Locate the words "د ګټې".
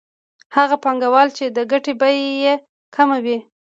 1.47-1.93